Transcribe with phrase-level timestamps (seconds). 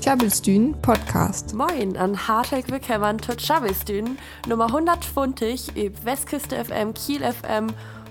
[0.00, 1.54] Tjabelstün Podcast.
[1.54, 7.66] Moin an hartelijk willkommen zu Tjabelstün Nummer 120 über Westküste FM, Kiel FM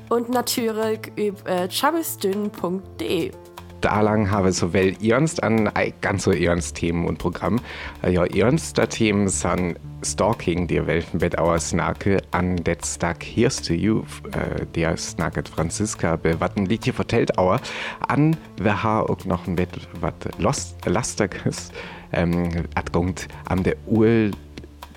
[0.10, 3.32] und natürlich über äh, tjabelstün.de.
[3.80, 5.70] Da lang habe so wel ernst an
[6.02, 7.62] ganz so ernst Themen und Programm.
[8.04, 13.62] Äh, Ja, ernster Themen sind Stalking, der welchen Bett auer Snake an det Stag Here's
[13.62, 16.16] to You, äh, der Snaket Franziska.
[16.16, 17.60] Be watten liegt hier vertellt auer
[18.08, 21.72] an wer ha auch noch ein Bett wat lost lastiges
[22.14, 24.32] ähm, atgungt am der Uhl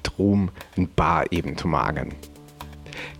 [0.03, 2.15] drum ein Bar eben zu magen.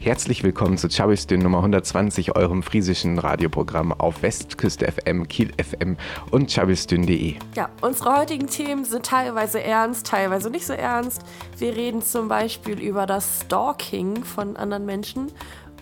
[0.01, 5.97] Herzlich willkommen zu Chabistün Nummer 120, eurem friesischen Radioprogramm auf Westküste FM, Kiel FM
[6.31, 7.35] und chabistün.de.
[7.55, 11.23] Ja, unsere heutigen Themen sind teilweise ernst, teilweise nicht so ernst.
[11.59, 15.33] Wir reden zum Beispiel über das Stalking von anderen Menschen.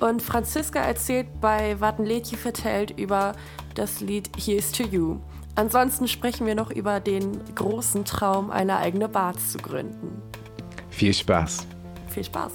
[0.01, 3.35] Und Franziska erzählt bei Wattenlädchen vertellt über
[3.75, 5.19] das Lied Here's to You.
[5.55, 10.21] Ansonsten sprechen wir noch über den großen Traum, eine eigene Bar zu gründen.
[10.91, 11.67] Viel Spaß!
[12.09, 12.53] Viel Spaß!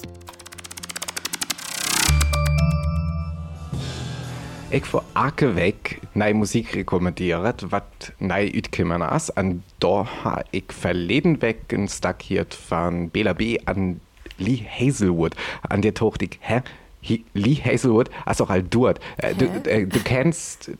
[4.73, 9.29] Ich vor Arke weg nei Musik rekommendiert, wat nei ütkimmen ass.
[9.29, 13.99] An da ha ich verleden weg en Stack hier van Bela B an
[14.37, 15.35] Lee Hazelwood.
[15.67, 16.61] An der tocht ich, hä?
[17.03, 18.09] Hi, Lee Hazelwood?
[18.25, 19.01] Auch all dort.
[19.17, 20.71] Äh, du, äh, du kennst,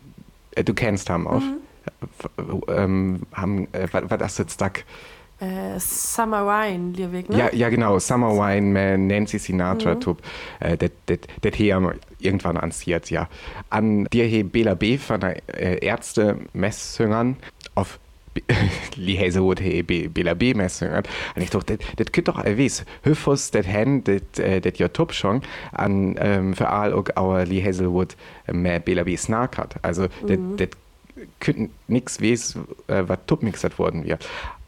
[0.56, 1.42] äh, du kennst ham auch.
[1.42, 2.64] Mhm.
[2.70, 4.86] Ähm, ham, äh, was, was das jetzt Stack?
[5.42, 7.38] Äh, Summer Wine, Liebig, ne?
[7.38, 7.98] Ja, ja, genau.
[7.98, 10.18] Summer Wine mit Nancy Sinatra, mhm.
[10.60, 10.92] äh, das
[11.42, 13.28] das hier irgendwann ansiert, ja.
[13.72, 17.38] An dir he Bela B von der äh, Ärzte Messhüngern
[17.74, 17.98] auf
[18.96, 21.06] Lee Hazelwood he Be- Bela B Messhüngern.
[21.36, 22.86] Und ich dachte, das könnte doch allweis.
[23.02, 27.64] Hüffus, das hen, das äh, ja top schon an ähm, für all auch our Lee
[27.64, 29.76] Hazelwood äh, mehr Bela B Snark hat.
[29.82, 30.70] Also, das das
[31.40, 32.56] könnte nix wes,
[32.88, 34.20] äh, was top mixert worden wäre.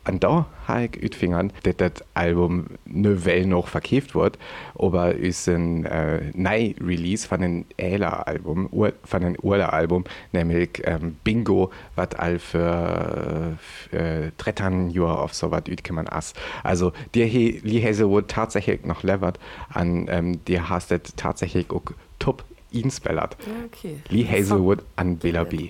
[0.06, 4.38] An da habe ich utfingern, dass das Album ne Well noch verkauft wird,
[4.78, 10.04] aber ist ein äh, neu Release von einem Äler Album, Ur, von einem Urler Album,
[10.34, 13.58] nämlich ähm, Bingo, was all für,
[13.90, 16.34] für äh, 13 Jahre auf so was utkommen ass.
[16.64, 19.40] Also, dir he, Lee Hazelwood tatsächlich noch levert,
[19.70, 21.84] an ähm, dir hast das tatsächlich auch
[22.20, 23.38] top inspellert.
[23.46, 24.00] Ja, okay.
[24.10, 25.70] Lee Hazelwood an Bela B.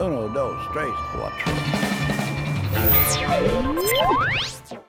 [0.00, 1.87] Uno, dos, tres, cuatro.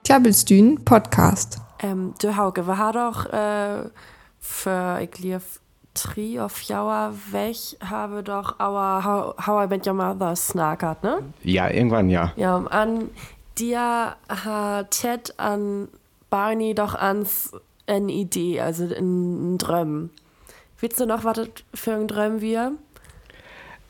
[0.03, 1.59] Tjabelstün Podcast.
[1.81, 3.89] Ähm, du Hauke, wir haben doch äh,
[4.39, 5.43] für, ich glaube,
[5.93, 11.19] drei auf Jauer weg, habe doch our How, How I Met Your Mother snackert, ne?
[11.43, 12.33] Ja, irgendwann ja.
[12.35, 13.09] Ja, an
[13.57, 15.87] dir hat Ted an
[16.29, 17.51] Barney doch ans
[17.87, 20.09] eine Idee, also ein Dröm.
[20.79, 21.39] Willst du noch was
[21.73, 22.73] für ein Dröm wir?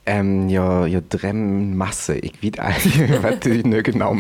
[0.06, 2.16] Ähm, ja, ja, drem Masse.
[2.16, 4.16] Ich weet eigentlich, was du ne genau.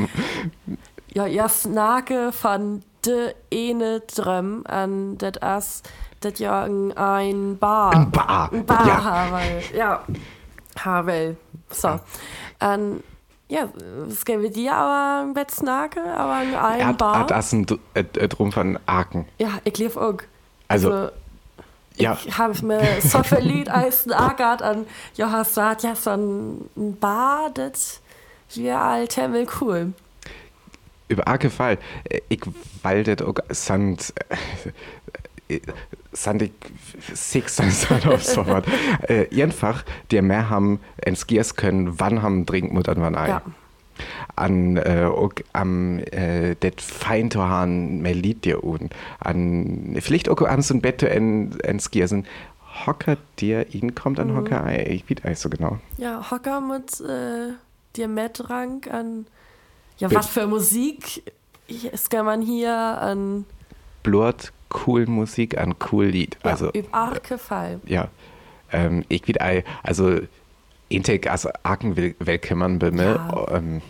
[1.14, 5.84] Ja, ja, Snake von de ene Dröm an das as,
[6.20, 7.94] das ja ein Bar.
[7.96, 9.04] Ein Bar, Ein Bar ja.
[9.04, 9.62] Havel.
[9.76, 10.04] Ja.
[10.84, 11.38] Havel.
[11.72, 12.00] So.
[12.60, 13.04] An,
[13.48, 13.68] ja,
[14.08, 17.26] es gäbe dir aber ein Bett Snake, aber ein Er hat, Bar.
[17.26, 19.26] das äh, drum von Aken.
[19.40, 20.20] Ja, ich lief auch.
[20.68, 21.10] Also,
[22.00, 22.18] ja.
[22.26, 26.98] Ich habe mir so verliebt als ein Agat an Johas sagt, ja, so ein ein
[26.98, 28.02] Bar, das
[28.56, 29.94] wäre alt Himmel cool.
[31.08, 31.78] Über Aken Fall.
[32.06, 32.42] Äh, Ich
[32.84, 34.14] waldet auch sand.
[35.48, 35.60] äh,
[36.12, 36.52] Sand ich
[37.14, 38.64] six sand auf so was.
[39.08, 43.30] Äh, Einfach, der mehr haben entskiers können, wann haben trinken und an wann ein.
[43.30, 43.42] Ja.
[44.36, 45.10] An äh,
[45.54, 50.82] am äh, det fein haben mehr Lied dir und an vielleicht auch an so ein
[50.82, 52.26] Bett en, en skiersen
[52.86, 57.00] Hocker dir ihn kommt an Hocker ei ich weiß nicht so genau Ja, Hocker mit
[57.02, 57.54] äh,
[57.96, 59.26] dir Mettrang an.
[59.98, 60.20] Ja, Bild.
[60.20, 61.24] was für Musik
[61.68, 63.46] ist kann man hier an.
[64.04, 64.54] Blurt
[64.88, 67.80] cool Musik an cool Lied Ja, also über Arke Fall.
[67.86, 68.08] ja
[68.72, 70.20] ähm, ich weiß ei also
[70.90, 73.48] Intake als Aken will welkemmern bei mir Ja.
[73.52, 73.82] ähm,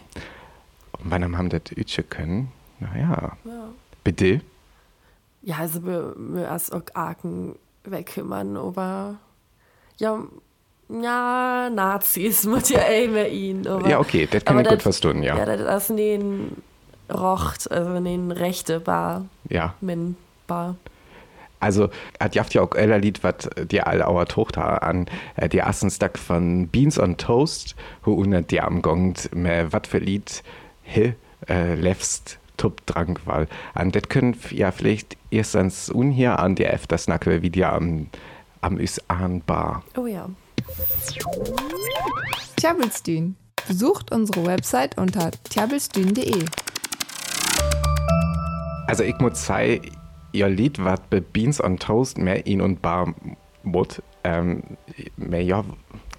[0.99, 3.69] wann haben das Ütsche können naja Ja.
[4.03, 4.41] bitte
[5.41, 7.55] Ja, also wir, wir als auch Arken
[7.85, 9.15] wegkümmern, aber.
[9.97, 10.21] Ja,
[10.89, 13.65] ja, Nazis muss ja eh mehr ihn.
[13.67, 16.57] Aber, ja okay das kann ich gut verstehen ja Ja, das ist den
[17.11, 20.15] Rocht, also den rechte Bar, ja Min
[20.47, 20.75] Bar.
[21.59, 21.89] Also,
[22.19, 25.89] hat jaft ja auch ein Lied, was dir alle auer Tochter an äh, die ersten
[25.89, 30.43] Stack von Beans on Toast, wo unter dir am Gongt, was für Lied,
[30.83, 31.13] he,
[31.47, 33.47] äh, lefst, tup, drank, weil.
[33.73, 37.73] An das können ja vielleicht erstens un hier an die F, das Nacke, wie dir
[37.73, 38.07] am,
[38.61, 39.01] am Is
[39.45, 39.83] Bar.
[39.97, 40.29] Oh ja.
[42.57, 43.35] Tjabelstün
[43.67, 46.45] Besucht unsere Website unter tjabelstühn.de.
[48.87, 49.81] Also ich muss sagen,
[50.31, 53.13] ihr Lied was bei Beans on Toast mehr in und bar
[53.63, 54.01] mut.
[54.23, 54.63] Ähm,
[55.17, 55.63] mehr ja,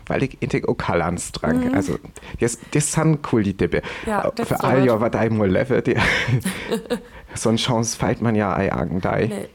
[0.07, 1.73] weil ich intig auch Kalans trank.
[1.75, 1.99] Also
[2.41, 3.83] das, das sind cool die Tippe.
[4.07, 5.83] Ja, Für all ja, was ich mal lebe,
[7.35, 9.17] so eine Chance fällt man ja ei Augen da.
[9.17, 9.49] Nee.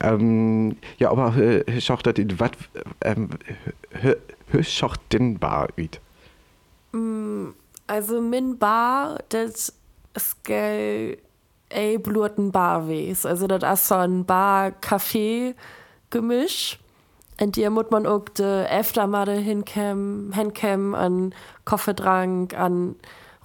[0.00, 2.50] Ähm, ja, aber äh, schaut das in was
[3.02, 3.30] ähm,
[4.62, 6.00] schaut denn bar üt.
[7.86, 9.72] Also min Bar, das
[10.14, 11.18] ist gell
[11.70, 13.26] ey blurten Bar wes.
[13.26, 16.78] Also das ist so ein Bar-Kaffee-Gemisch.
[17.40, 21.34] Und dir muss man auch de Eftermade hinkämmen, hinkämmen an
[21.64, 22.96] Kaffeetrank, an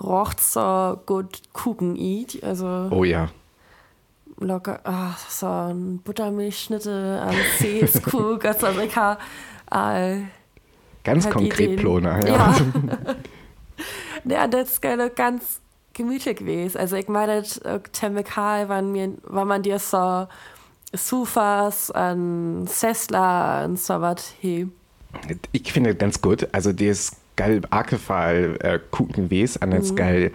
[0.02, 2.44] Rochzer, gut Kuchen eat.
[2.44, 3.30] Also Oh ja.
[4.40, 9.20] locker, ah, so ein Buttermilchschnitte an Käsekuchen, also ich habe
[9.72, 10.22] äh,
[11.04, 11.80] Ganz halt konkret Ideen.
[11.80, 12.36] Plone, ja.
[12.36, 12.56] Ja.
[14.26, 14.82] ja, das ist
[15.16, 15.62] ganz
[15.94, 16.78] gemütlich gewesen.
[16.78, 20.28] Also ich meine, äh, Chemical, wenn, mir, wenn man dir so
[20.94, 24.72] Sofas, an Sessler, an so was hebt.
[25.52, 26.48] Ich finde das ganz gut.
[26.52, 30.32] Also das geil Akefall äh, gucken wes, an das geil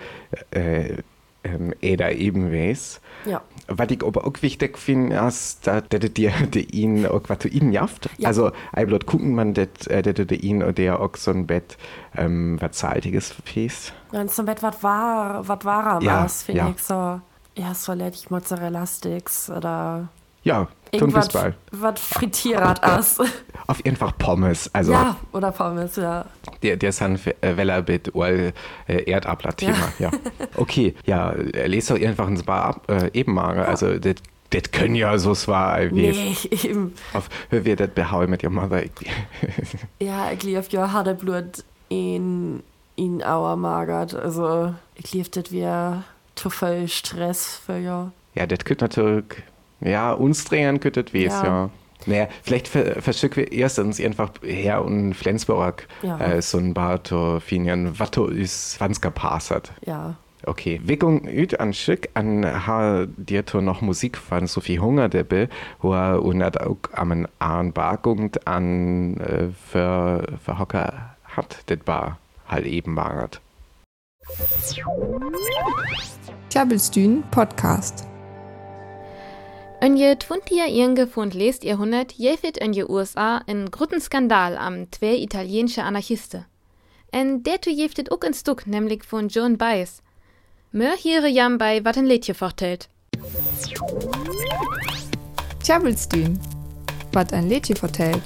[0.51, 0.97] äh,
[1.45, 3.01] ähm, Eder eben wes.
[3.25, 3.43] Ja.
[3.70, 8.09] Was ich aber auch wichtig finde, ist, dass dir ihn auch was zu ihnen jaft.
[8.17, 8.29] Ja.
[8.29, 9.87] Also, ich bloß gucken man, dass
[10.35, 11.76] ihn oder der auch so ein Bett,
[12.17, 13.93] ähm, was zahliges fest.
[14.11, 16.70] Dann zum Bett was war, was war am Ja, finde ja.
[16.70, 17.20] ich so.
[17.56, 20.09] Ja, so lädt Mozzarella Sticks oder
[20.49, 21.55] Ja, tun irgendwas, bis bald.
[21.73, 23.19] was frittierat Ass.
[23.67, 24.75] Auf einfach Pommes.
[24.75, 26.25] Also, ja, oder Pommes, ja.
[26.62, 28.55] Der, der ist ein Weller mit Oil
[28.87, 30.11] äh, Erdabler-Thema, ja.
[30.56, 33.69] Okay, ja, äh, lest doch einfach ein paar ab, äh, Ebenmager.
[33.69, 34.15] Also, das
[34.50, 36.95] das können ja so zwar, wie Nee, eben.
[37.12, 38.85] auf wir das behauen mit your mother.
[40.00, 42.62] Ja, ich lief ja harte Blut in,
[42.97, 44.15] in Auer magert.
[44.15, 45.69] Also, ich lief das wie
[46.35, 48.11] zu viel Stress für ja.
[48.35, 49.43] Ja, das könnte natürlich,
[49.81, 51.45] ja, uns drehen könnte das wes, Ja.
[51.45, 51.71] ja.
[52.07, 56.19] Naja, vielleicht ver verschicken wir erstens einfach her und Flensburg Ja.
[56.21, 60.15] äh, so ein paar zu finden, was ist, wann's gepasst Ja.
[60.47, 65.49] Okay, Wickung üt an Schick an ha dir to noch Musik von Sophie Hunger debbe,
[65.81, 71.79] wo er und hat auch am an Bargund an äh, für, für Hocker hat, das
[71.87, 73.41] war halt eben magert.
[76.51, 78.07] Tjabelstühn Podcast.
[79.81, 85.15] In je 20 Pfund lest Jahrhundert jefit in je USA en großen Skandal am zwei
[85.17, 86.47] italienische Anarchisten.
[87.11, 90.01] En dertu jeftet ook een Stück, nämlich von John Baez.
[90.71, 92.89] Mör hier jam bei wat ein Liedje vertellt.
[95.63, 96.39] Tjabelstühn.
[97.13, 98.23] Was ein Lädchen vertellt.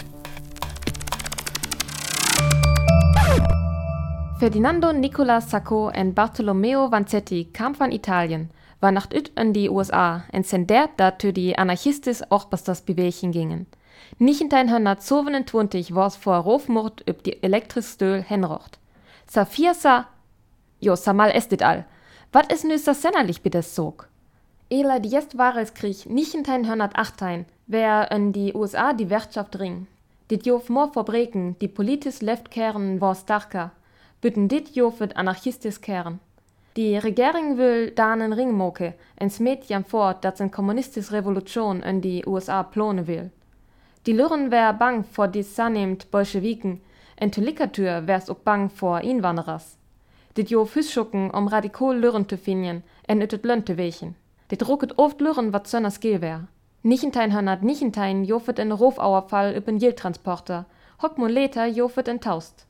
[4.38, 8.50] Ferdinando Nicola Sacco en Bartolomeo Vanzetti kam von Italien,
[8.82, 12.64] war nach üt in die USA en sen der dat für die Anarchistis auch bis
[12.64, 13.66] das Bewegchen gingen.
[14.18, 18.78] Nicht in 1927 war's vor Rofmord üb die elektrische Stöhl henrocht.
[19.26, 20.08] Sa vier sa,
[20.80, 21.84] jo sa mal estet all.
[22.32, 24.08] Wat is nü sa sennerlich bitte sog?
[24.68, 29.86] Ela die jest Wahrheitskrieg nicht in 1908 wer in die USA die Wirtschaft ring.
[30.30, 33.70] Dit jof more Fabriken, die politisch left kehren war starker.
[34.20, 36.20] Bütten dit jofet anarchistis kehren.
[36.76, 42.00] Die Regierung will da einen Ring moke, ens Mädchen fort, dat en kommunistis Revolution in
[42.00, 43.30] die USA plone will.
[44.06, 46.80] Die Lürren wär bang vor dis sannemt Bolschewiken,
[47.16, 49.76] en Tulikatür wär's ook bang vor Inwanderers.
[50.34, 54.14] Dit jo Füßschucken um radikal Lürren zu finden, en ütet Lönte wechen.
[54.50, 56.48] Dit rucket oft Lürren, wat sönners gel wär.
[56.82, 60.64] Nichentein hannat Nichentein jofet en Rofauerfall üben Jiltransporter,
[61.02, 62.66] hock mo later jofet en Taust.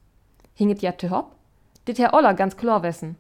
[0.55, 1.37] Hinget ja te hopp?
[1.87, 3.17] Dit Herr Oller ganz klar wessen.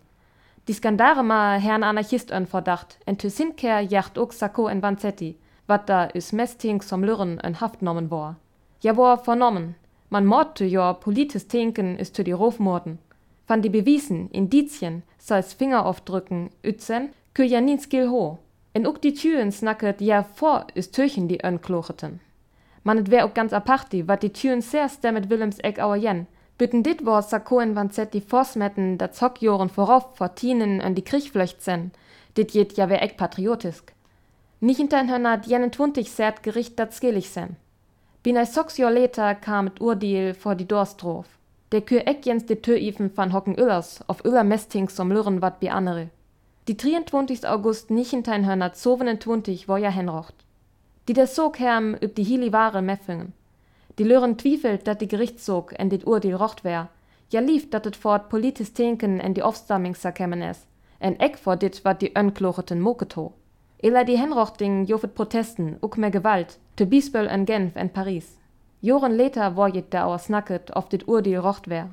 [0.68, 5.88] Die Skandare ma Herrn Anarchist Verdacht, en te Sinker jacht ook Sacco en Vanzetti, wat
[5.88, 8.36] da is Mestink som Lürren en Haft nommen war.
[8.80, 9.74] Ja war vernommen,
[10.08, 13.00] man mordte ja politis Tinken is zu die Rofmorden.
[13.48, 18.38] Van die Bewiesen, Indizien, seis Fingeraufdrücken, ützen, kö ja nins ho.
[18.72, 22.20] En ook die Türen snacket ja vor is Türchen die ön klocheten.
[22.84, 26.28] Man et wär ook ganz aparti, wat die Türen sehr stemmet Willems Eck auer jen.
[26.62, 31.60] Bütten dit war Sacco en Vanzetti forsmetten, dat Zockjoren vorauf vor Tienen an die Kriechflöcht
[31.60, 31.90] sen.
[32.36, 33.92] Dit jet ja wär eck patriotisk.
[34.60, 37.56] Nicht in dein Hörner jenen twuntig sert Gericht dat skillig sen.
[38.22, 41.26] Bin ei sechs Jahr later kam et Urdeal vor die Dorstrof.
[41.72, 45.58] Der kür eck jens de Türifen van Hocken Ullers, auf Uller Mestings som Lürren wat
[45.58, 46.10] bi andere.
[46.68, 47.44] Die 23.
[47.48, 50.36] August nicht in dein Hörner 27 war ja henrocht.
[51.08, 53.32] Die der Sog herm üb die Hili Ware meffingen.
[53.94, 56.88] Die Lürren twiefelt, dat die Gerichtssog en dit Urdeal rocht wär.
[57.28, 60.58] Ja lief dat het voor het politisch denken en die opstamming sa kemmen is.
[60.98, 63.32] En ek voor dit wat die unklocheten moket ho.
[63.76, 68.26] Ela die henrochting jovet protesten, ook mehr gewalt, te Bispel en Genf en Paris.
[68.78, 71.88] Joren later war jet da snacket of dit oordeel rocht wär.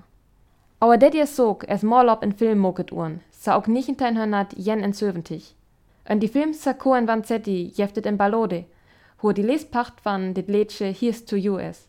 [0.78, 4.82] Aber det je sog es mal op en film moket uren, sa ook 1900 jen
[4.82, 5.54] en 70.
[6.04, 8.66] En die film sa en Vanzetti jeftet en ballode,
[9.18, 11.89] hoe die lespacht van dit leedje Here's to You is.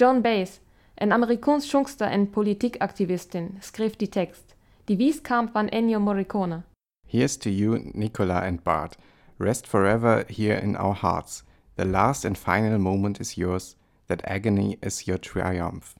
[0.00, 0.60] John Bass,
[0.94, 4.56] en Amerikaans Schungster en Politikaktivistin, schreef die Text.
[4.88, 6.62] Die wies kam van Ennio Morricone.
[7.06, 8.96] Here's to you, Nicola and Bart.
[9.38, 11.44] Rest forever here in our hearts.
[11.76, 13.76] The last and final moment is yours.
[14.06, 15.94] That agony is your triumph.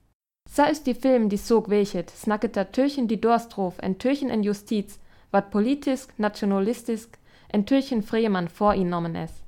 [0.49, 4.41] Sa is die Film die sog welchet, snacket da Türchen die Dorstrof en Türchen en
[4.41, 4.97] Justiz,
[5.29, 7.07] wat politisk, nationalistisch
[7.49, 9.40] en Türchen Freemann vor ihn nommen es.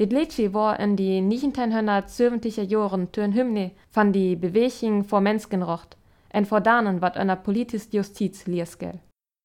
[0.00, 5.98] Dit Liedje war in die 1970er Jahren tön Hymne van die Beweging vor Menschenrecht
[6.30, 8.92] en vor danen wat einer politisk Justiz liesgel.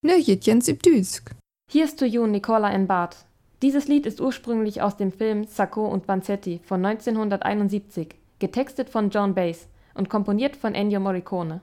[0.01, 1.31] Nöjet Jens Ibdüsk.
[1.69, 3.25] Here's to you, Nicola and Bart.
[3.61, 9.33] Dieses Lied ist ursprünglich aus dem Film Sacco und Vanzetti von 1971, getextet von John
[9.33, 11.59] Bass und komponiert von Ennio Morricone.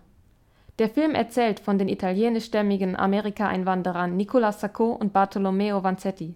[0.79, 6.35] Der Film erzählt von den italienischstämmigen Amerika-Einwanderern Nicola Sacco und Bartolomeo Vanzetti.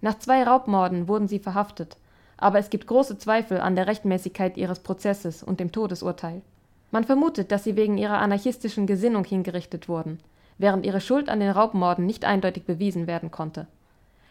[0.00, 1.96] Nach zwei Raubmorden wurden sie verhaftet,
[2.38, 6.42] aber es gibt große Zweifel an der Rechtmäßigkeit ihres Prozesses und dem Todesurteil.
[6.90, 10.18] Man vermutet, dass sie wegen ihrer anarchistischen Gesinnung hingerichtet wurden,
[10.58, 13.66] während ihre Schuld an den Raubmorden nicht eindeutig bewiesen werden konnte.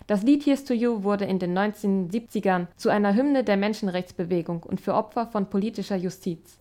[0.08, 4.82] Das Lied Here's to You wurde in den 1970ern zu einer Hymne der Menschenrechtsbewegung und
[4.82, 6.58] für Opfer von politischer Justiz.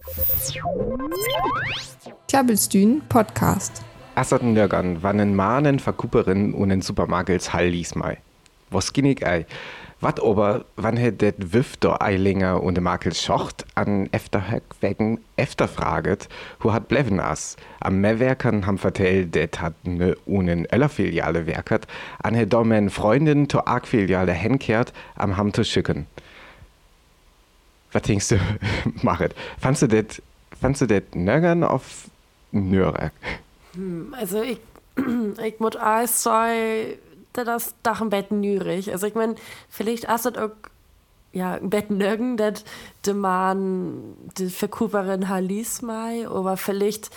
[2.28, 3.82] Klabbelstühn Podcast.
[4.14, 8.18] Asserten Nörgern wannen Mahnen verkupperen und in Supermarkets Hall lies mal.
[8.70, 9.46] Was ginnig ei?
[10.00, 16.28] Wat ober, wann het det Wüfter Eilinger und de Makel Schocht an Efterhöck wegen Efterfraget,
[16.60, 17.56] wo hat bleven as?
[17.80, 21.88] Am Mehrwerkern ham vertellt, det hat ne unen Öllerfiliale werkert,
[22.22, 26.06] an he dommen Freundin to Argfiliale henkehrt, am ham to schicken.
[27.90, 28.36] Was denkst du,
[29.02, 29.34] Marit?
[29.58, 30.22] Fandst du det,
[30.60, 32.04] fandst du det nörgern auf
[32.52, 33.12] Nürnberg?
[34.12, 34.60] Also ich,
[35.44, 36.98] ich muss alles sagen,
[37.32, 38.92] das Dach im Bett nürig.
[38.92, 39.36] Also ich meine,
[39.68, 40.50] vielleicht ist das auch
[41.32, 42.64] ja, im Bett nirgend, dass
[43.04, 47.10] der Mann die Verkuperin Halis mai, aber vielleicht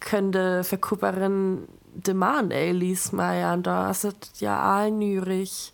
[0.00, 5.72] könnte Verkuperin der Mann Elis mai, und da ist es ja all nürig,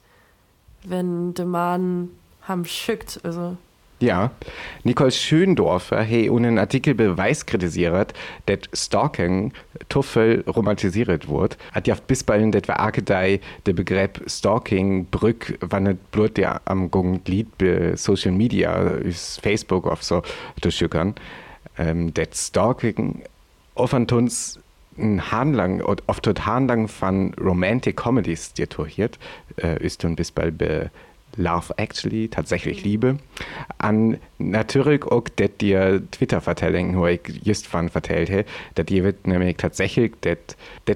[0.85, 2.11] wenn der Mann
[2.42, 3.56] ham schickt, also.
[3.99, 4.33] Ja,
[4.85, 8.12] Nicole Schöndorfer hey einen Artikel beweis kritisiert,
[8.45, 9.55] dass Stalking
[9.88, 11.57] tuffel romantisiert wird.
[11.73, 16.91] Hat ja bis bald war Arkedei der Begriff Stalking brück, wann nicht blut der am
[16.91, 20.21] Gong Lied bei Social Media, ist Facebook auf so
[20.61, 21.15] durchschückern.
[21.79, 23.23] Ähm, das Stalking
[23.75, 24.59] offen uns
[24.99, 29.19] ein Handlang, oft tot Handlang von Romantic Comedies dirtoriert,
[29.57, 30.91] äh, ist und bis bald be
[31.37, 33.18] Love Actually, tatsächlich Liebe,
[33.78, 39.26] an natürlich auch das dir Twitter-Vertellung, wo ich just von vertellt habe, dass die wird
[39.26, 40.38] nämlich tatsächlich, dass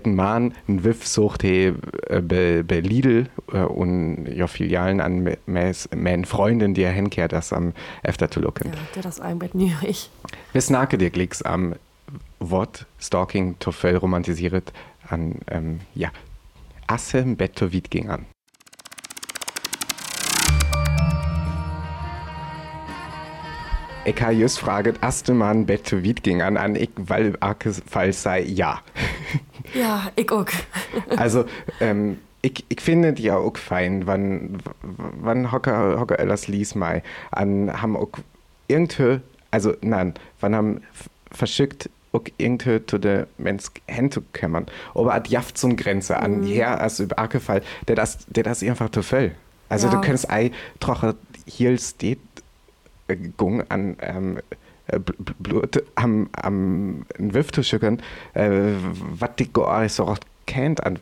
[0.05, 1.73] ein Mann einen Wiff sucht he,
[2.09, 7.53] äh, bei, bei Lidl äh, und ja Filialen an meinen Freunden, die er hinkehrt, das
[7.53, 8.73] am öfter zu lucken.
[8.73, 10.11] Ja, der das einbett nürig.
[10.53, 11.75] Wir snacken dir Klicks am
[12.39, 14.73] Wort Stalking Toffel romantisiert
[15.09, 16.11] an, ähm, ja,
[16.87, 18.27] Asse im Bett to ging an.
[24.07, 27.37] Ich habe just fraget, erste Mal Bett zu weit ging an, an ich, weil
[27.87, 28.81] Fall sei ja.
[29.75, 30.47] Ja, ich auch.
[31.17, 31.45] also,
[31.81, 37.83] ähm, ich, ich finde die auch fein, wann, wann Hocker, Hocker Ellers lies mal an,
[37.83, 38.09] haben auch
[38.69, 40.81] irgendwie, also nein, wann haben
[41.31, 44.67] verschickt auch irgendwie zu der Mensch hinzukommen.
[44.95, 46.47] Aber at jaft eine Grenze an, mhm.
[46.47, 49.33] her, also über Fall, der das, der das einfach zu voll.
[49.69, 49.95] Also ja.
[49.95, 51.15] du kannst ei troche
[51.47, 52.19] hier steht
[53.17, 54.39] Gung an ähm,
[55.39, 58.03] Blut am, am Wiftuschicken,
[58.35, 58.73] äh,
[59.13, 60.99] was die Goa so kennt, an,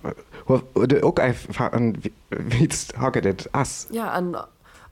[0.47, 1.73] oder auch einfach
[2.31, 3.89] wie es das as.
[3.91, 4.37] Ja, an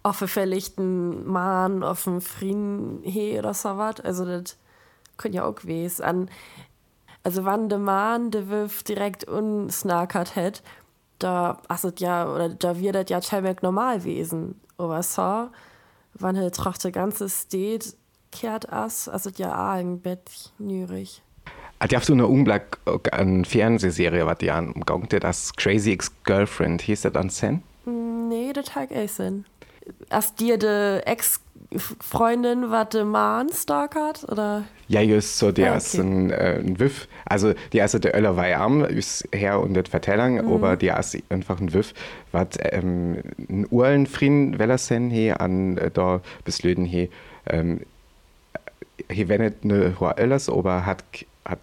[0.02, 4.00] offenfälligten Mann dem Frieden he oder so was.
[4.00, 4.56] Also, das
[5.16, 6.02] könnte ja auch gewesen.
[6.02, 6.30] An,
[7.22, 10.62] also, wann der Mann der Wiff direkt unsnackert hat,
[11.18, 14.60] da, also, ja, oder da wird das ja teilweise normal gewesen.
[14.78, 15.48] Aber so,
[16.18, 17.96] wann er trachte ganze steht
[18.32, 21.22] kehrt as also ja ein Bett nürig
[21.80, 22.78] Hat ja so eine Umblick
[23.12, 27.62] an Fernsehserie was ja umgang das Crazy Ex-Girlfriend hieß das an Sen?
[27.86, 29.46] Nee, der Tag Essen.
[30.10, 31.40] Erst dir de Ex
[32.00, 34.24] Freundin, was der Mann stalkert?
[34.30, 34.64] Oder?
[34.88, 36.02] Ja, just so, Ja, ist okay.
[36.06, 37.08] ein, äh, ein Wiff.
[37.24, 40.52] Also, die erste der Öller war arm, ist her und das vertellen, Mhm.
[40.52, 41.92] aber die ist einfach ein Wiff,
[42.32, 43.16] was ähm,
[43.50, 47.10] ein Urlen Frieden Wellersen he an äh, da bis Löden he,
[47.46, 47.80] ähm,
[49.10, 51.02] he wendet ne hohe Öllers, aber hat,
[51.44, 51.58] hat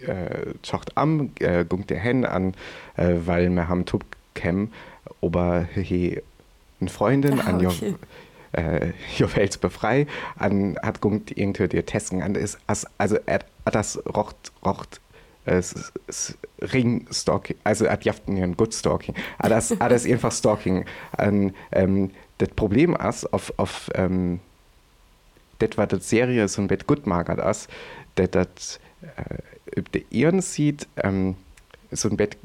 [0.00, 2.54] äh, Schacht am, äh, gungt der Hen an,
[2.96, 4.04] äh, weil wir haben Tub
[4.34, 4.70] kem,
[5.22, 6.20] aber he
[6.80, 7.94] eine Freundin Ah, an jo, okay.
[8.52, 13.40] Äh, jo Wels befrei, an hat gungt irgendwie dir testen an ist, as, also er
[13.64, 15.00] das rocht, rocht,
[15.44, 20.04] äh, es, es Ring Stalking, also hat jaften ja ein Good Stalking, aber das, das
[20.04, 20.84] ist einfach Stalking.
[21.16, 24.40] An, ähm, das Problem ist, auf, auf ähm,
[25.58, 27.68] das war das Serie so ein Bett gut magert ist,
[28.14, 31.36] dass das äh, ob der Ihren sieht, ähm,
[31.90, 32.36] so ein Bett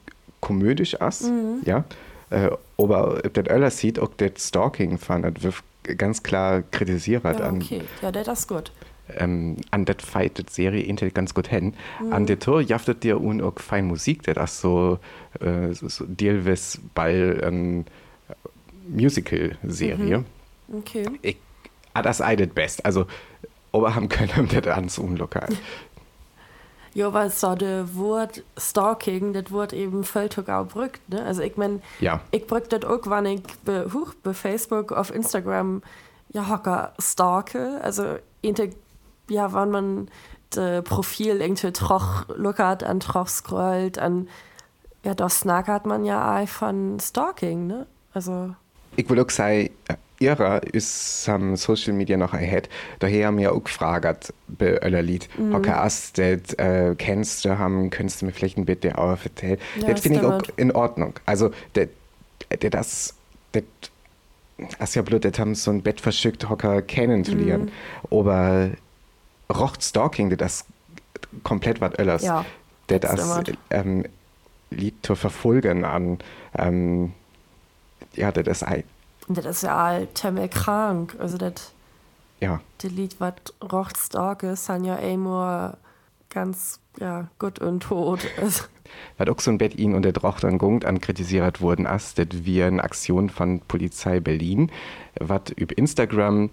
[0.41, 1.31] komödisch ist,
[1.63, 1.85] ja,
[2.29, 5.55] äh, aber ob der Öller sieht, ob das Stalking fand, das wird
[5.97, 7.81] ganz klar kritisiert Ja, an, okay.
[8.01, 8.71] Ja, der das ist gut.
[9.17, 11.75] ähm, an das fight das Serie intel ganz gut hin.
[12.11, 14.99] An der Tour jaftet dir un auch fein Musik, das ist so,
[15.39, 17.85] äh, so, so Dealwis Ball ähm,
[18.87, 20.23] Musical-Serie.
[20.71, 21.05] Okay.
[21.21, 21.37] Ich,
[21.93, 22.85] ah, das eidet best.
[22.85, 23.05] Also,
[23.71, 25.47] aber haben können das ans unlocker.
[26.95, 31.23] Ja, weil so das Wort Stalking, das Wort eben völlig auch brückt, ne?
[31.25, 32.21] Also ich mein, Ja.
[32.31, 35.83] ich brück das auch, wenn ich be, huch, bei Facebook, auf Instagram,
[36.29, 37.81] ja, hocker stalke.
[37.83, 38.15] Also,
[39.29, 40.07] ja, wenn man
[40.51, 44.29] das Profil irgendwie troch lookert, an troch scrollt, an,
[45.03, 47.87] ja, das snackert man ja auch von Stalking, ne?
[48.13, 48.55] Also,
[48.95, 49.69] Ich will auch sagen,
[50.19, 52.69] ihrer ist am Social Media noch ahead.
[52.99, 55.27] Daher haben wir auch gefragt bei euer Lied.
[55.37, 55.65] Mhm.
[55.67, 59.59] Hast das äh, kennst du, haben, könntest du mir vielleicht ein bitte auch erzählen?
[59.79, 61.13] Ja, das finde ich auch in Ordnung.
[61.25, 61.87] Also, das,
[62.59, 63.13] das,
[63.51, 63.63] das
[64.79, 67.71] ist ja blöd, das haben so ein Bett verschickt, Hocker kennenzulernen.
[68.09, 68.17] Mhm.
[68.17, 68.69] Aber
[69.53, 70.65] rocht Stalking, das
[71.43, 72.23] komplett was Öllers.
[72.23, 72.45] Ja,
[72.87, 74.05] Das das ähm,
[74.69, 76.19] Lied zu verfolgen an,
[76.57, 77.13] ähm,
[78.15, 78.63] ja, das ist
[79.27, 81.15] und das ist ja all temmel krank.
[81.19, 81.73] Also, das.
[82.39, 82.61] ja.
[82.77, 83.33] das Lied, was
[83.71, 85.77] rocht stark ist, sind ja immer
[86.29, 88.19] ganz ja, gut und tot.
[88.41, 88.65] Also,
[89.17, 92.17] Was auch so ein Bett ihn und der Drocht an Gungt an kritisiert wurden, ist,
[92.19, 94.71] dass wir eine Aktion von Polizei Berlin,
[95.19, 96.49] was über Instagram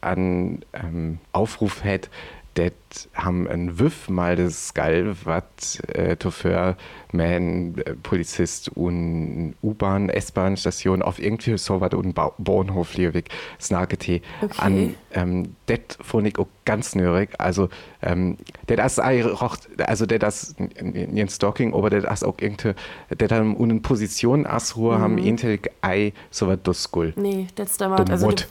[0.00, 2.10] an ähm, Aufruf hat,
[2.56, 6.76] das haben ein Wiff mal das geil, was äh, dafür
[7.12, 13.28] man äh, Polizist und U-Bahn, S-Bahn-Station auf irgendwie so was und Ba- Bahnhof Liewig
[13.60, 14.54] snakete Okay.
[14.58, 17.30] an ähm, das fand ich auch ganz nörig.
[17.38, 17.68] Also,
[18.02, 18.38] ähm,
[18.68, 22.72] der das rocht, also der das in in Stalking, aber der das auch irgendwie,
[23.10, 27.12] der dann eine Position Asruhe haben intel ei so was duskul.
[27.16, 28.04] nee, das damals.
[28.04, 28.48] Dumm Also, Mut.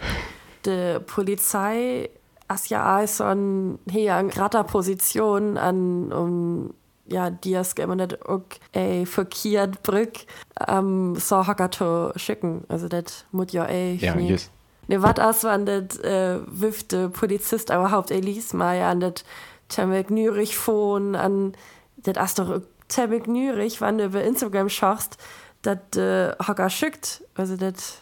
[0.65, 2.10] die, die Polizei
[2.53, 6.73] ist ja auch so ein, hier an gratter Position an, um,
[7.08, 7.29] ja,
[7.79, 10.13] immer nicht auch, ey, verkehrt brück,
[10.67, 12.63] ähm, so Hacker zu schicken.
[12.67, 14.51] Also, das muss ja, ey, Ja, just.
[14.88, 19.23] Ne, wat as wann das äh, wifte Polizist überhaupt Elise Meier an das
[19.67, 21.53] Temmek Nürich phon an
[21.97, 25.17] das as doch Temmek Nürich, wann du bei Instagram schaust,
[25.63, 27.23] das äh, Hocker schickt.
[27.34, 28.01] Also das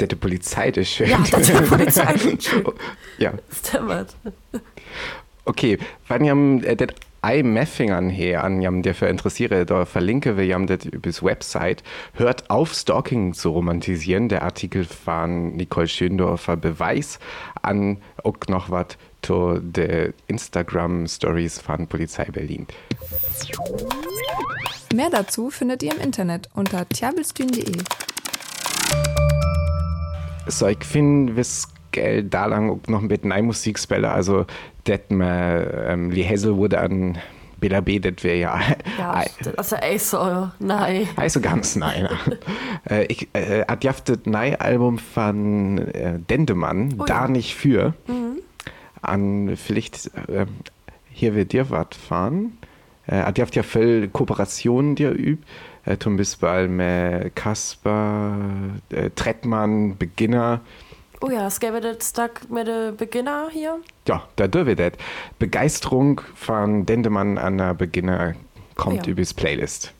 [0.00, 1.08] Der die Polizei das schön.
[1.08, 2.54] Ja, das die Polizei das schickt.
[3.18, 3.32] ja.
[3.52, 4.16] stimmt.
[5.44, 6.88] Okay, wenn jam äh, das
[7.22, 11.82] ei Meffingern her an jam der für interessiere, da verlinke wir jam das übers Website.
[12.14, 14.28] Hört auf, Stalking zu romantisieren.
[14.28, 17.18] Der Artikel von Nicole Schöndorfer Beweis
[17.62, 18.86] an auch noch was
[19.22, 22.66] zu den Instagram Stories von Polizei Berlin.
[24.94, 27.72] Mehr dazu findet ihr im Internet unter tjabelstühn.de.
[30.48, 34.46] So, ich finde, wis gell da lang auch noch ein bisschen ein Musikspelle, also
[34.86, 37.18] det man ähm, Lee Hazelwood an
[37.60, 38.60] Bela B, das wäre ja,
[38.98, 41.08] Ja, echt so, nein.
[41.16, 42.08] Also ganz nein.
[42.90, 47.28] äh, ich äh, das neue Album von äh, Dendemann, Oh Da ja.
[47.28, 47.94] nicht für.
[49.02, 50.46] An vielleicht äh,
[51.10, 52.58] hier wird dir was fahren.
[53.06, 55.44] Äh, hat jaft ja viel Kooperationen dir übt.
[55.88, 58.36] Äh, zum Beispiel mit Kasper,
[58.90, 60.60] äh, Trettmann, Beginner.
[61.22, 61.44] Oh ja,
[61.80, 63.80] das Tag mit den Beginner hier.
[64.06, 64.92] Ja, da dürfen wir das.
[65.38, 68.34] Begeisterung von Dendemann an der Beginner
[68.76, 69.08] kommt Oh ja.
[69.12, 69.92] übers Playlist.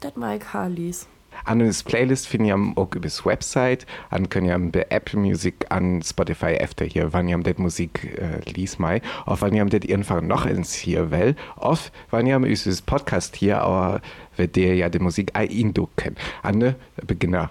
[0.00, 1.06] Das Mike Harleys.
[1.44, 5.66] An das Playlist finden ihr auch über das Website, an können ihr bei Apple Music,
[5.70, 9.88] an Spotify öfter hier, wann ihr das Musik äh, liest mal, auf wann ihr das
[9.90, 14.00] einfach noch ins hier will, auf wann ihr dieses Podcast hier, aber
[14.36, 16.74] wird der ja die Musik einducken, an den
[17.06, 17.50] Beginner.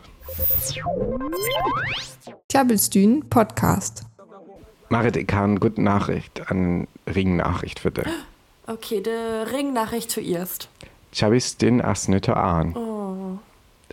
[2.47, 4.03] Tjabelstühn Podcast.
[4.89, 8.07] Marit, ich habe eine gute Nachricht, eine Ringnachricht für dich.
[8.67, 10.69] Okay, die Ringnachricht zuerst.
[11.11, 12.75] Ich habe es den erst nicht an.
[12.75, 13.39] Oh.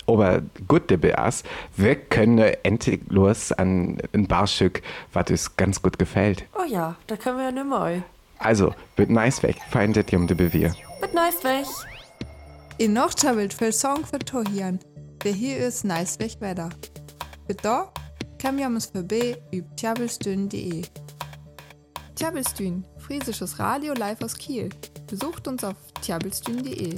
[0.08, 1.44] Aber gut dabei ist,
[1.76, 6.44] wir können endlich los an ein Barstück, was uns ganz gut gefällt.
[6.58, 8.02] Oh ja, da können wir ja nicht mehr.
[8.38, 10.74] Also, wird nice weg, feindet ihr um die Bewehr.
[11.02, 11.66] Mit nice weg.
[12.78, 14.78] In noch wilt viel Song für Tohian.
[15.22, 16.70] Wer hier ist nice weg weiter.
[17.46, 17.92] Mit da
[18.38, 20.82] kann wir uns vorbei über tjabelstün.de.
[22.14, 24.70] Tjabelstün, friesisches Radio live aus Kiel.
[25.08, 26.96] Besucht uns auf tjabelstün.de.